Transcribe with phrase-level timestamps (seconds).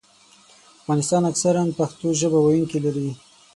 [0.81, 3.09] افغانستان اکثراً پښتو ژبه ویونکي لري.